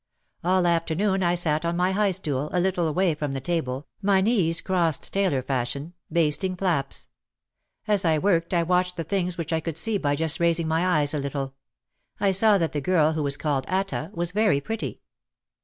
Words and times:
All 0.43 0.65
afternoon 0.65 1.21
I 1.21 1.35
sat 1.35 1.63
on 1.63 1.77
my 1.77 1.91
high 1.91 2.09
stool, 2.09 2.49
a 2.53 2.59
little 2.59 2.87
away 2.87 3.13
from 3.13 3.33
the 3.33 3.39
table, 3.39 3.85
my 4.01 4.19
knees 4.19 4.59
crossed 4.59 5.13
tailor 5.13 5.43
fashion, 5.43 5.93
basting 6.11 6.55
flaps. 6.55 7.09
As 7.87 8.03
I 8.03 8.17
worked 8.17 8.51
I 8.51 8.63
watched 8.63 8.95
the 8.95 9.03
things 9.03 9.37
which 9.37 9.53
I 9.53 9.59
could 9.59 9.77
see 9.77 9.99
by 9.99 10.15
just 10.15 10.39
raising 10.39 10.67
my 10.67 10.83
eyes 10.87 11.13
a 11.13 11.19
little. 11.19 11.53
I 12.19 12.31
saw 12.31 12.57
that 12.57 12.71
the 12.71 12.81
girl, 12.81 13.11
who 13.13 13.21
was 13.21 13.37
called 13.37 13.65
Atta, 13.67 14.09
was 14.11 14.31
very 14.31 14.59
pretty. 14.59 15.01